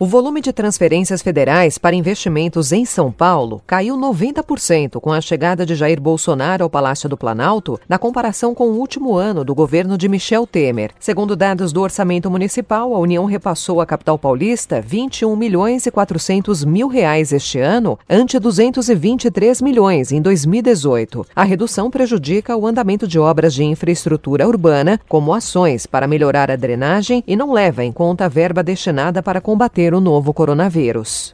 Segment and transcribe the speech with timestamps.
[0.00, 5.66] O volume de transferências federais para investimentos em São Paulo caiu 90% com a chegada
[5.66, 9.98] de Jair Bolsonaro ao Palácio do Planalto, na comparação com o último ano do governo
[9.98, 10.92] de Michel Temer.
[11.00, 16.64] Segundo dados do orçamento municipal, a União repassou à capital paulista 21 milhões e 400
[16.64, 21.26] mil reais este ano, ante 223 milhões em 2018.
[21.34, 26.56] A redução prejudica o andamento de obras de infraestrutura urbana, como ações para melhorar a
[26.56, 31.32] drenagem, e não leva em conta a verba destinada para combater o novo coronavírus.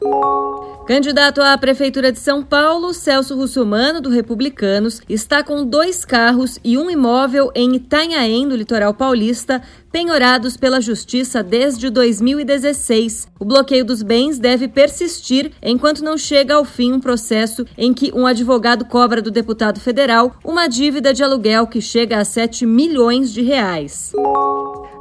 [0.85, 6.77] Candidato à Prefeitura de São Paulo, Celso Russomano, do Republicanos, está com dois carros e
[6.77, 13.27] um imóvel em Itanhaém, no litoral paulista, penhorados pela Justiça desde 2016.
[13.39, 18.11] O bloqueio dos bens deve persistir enquanto não chega ao fim um processo em que
[18.13, 23.33] um advogado cobra do deputado federal uma dívida de aluguel que chega a 7 milhões
[23.33, 24.13] de reais.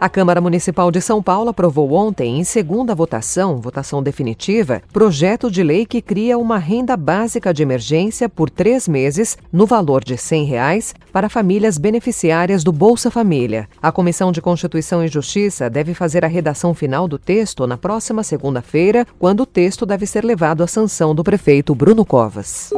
[0.04, 5.62] A Câmara Municipal de São Paulo aprovou ontem, em segunda votação, votação definitiva, projeto de
[5.62, 10.44] lei que cria uma renda básica de emergência por três meses, no valor de 100
[10.44, 13.66] reais, para famílias beneficiárias do Bolsa Família.
[13.80, 18.22] A Comissão de Constituição e Justiça deve fazer a redação final do texto na próxima
[18.22, 22.74] segunda-feira, quando o texto deve ser levado à sanção do prefeito Bruno Covas.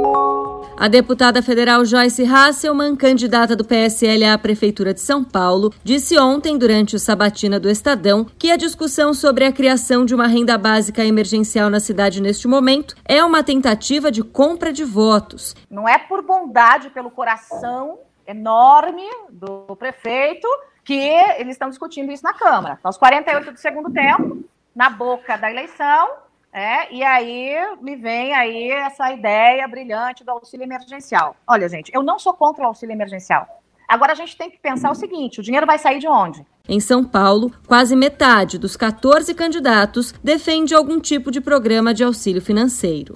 [0.79, 6.59] A deputada federal Joyce Hasselman, candidata do PSL à Prefeitura de São Paulo, disse ontem,
[6.59, 11.03] durante o sabatina do Estadão, que a discussão sobre a criação de uma renda básica
[11.03, 15.57] emergencial na cidade neste momento é uma tentativa de compra de votos.
[15.71, 20.47] Não é por bondade, pelo coração enorme do prefeito
[20.85, 20.95] que
[21.39, 22.79] eles estão discutindo isso na Câmara.
[22.85, 26.26] Aos 48 do segundo tempo, na boca da eleição,
[26.57, 31.37] é, e aí me vem aí essa ideia brilhante do auxílio emergencial.
[31.47, 33.47] Olha, gente, eu não sou contra o auxílio emergencial.
[33.87, 36.47] Agora a gente tem que pensar o seguinte: o dinheiro vai sair de onde?
[36.67, 42.41] Em São Paulo, quase metade dos 14 candidatos defende algum tipo de programa de auxílio
[42.41, 43.15] financeiro.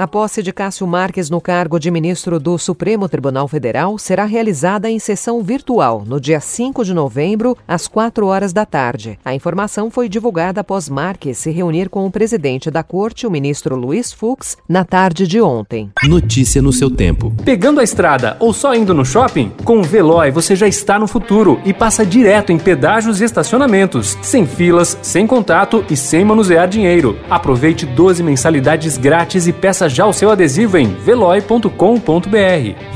[0.00, 4.88] A posse de Cássio Marques no cargo de ministro do Supremo Tribunal Federal será realizada
[4.88, 9.18] em sessão virtual no dia 5 de novembro, às 4 horas da tarde.
[9.24, 13.74] A informação foi divulgada após Marques se reunir com o presidente da corte, o ministro
[13.74, 15.90] Luiz Fux, na tarde de ontem.
[16.04, 17.34] Notícia no seu tempo.
[17.44, 19.50] Pegando a estrada ou só indo no shopping?
[19.64, 24.16] Com o Veloy você já está no futuro e passa direto em pedágios e estacionamentos,
[24.22, 27.18] sem filas, sem contato e sem manusear dinheiro.
[27.28, 31.68] Aproveite 12 mensalidades grátis e peça já o seu adesivo em veloy.com.br.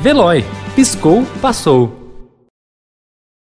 [0.02, 0.44] Veloy.
[0.74, 2.01] Piscou, passou.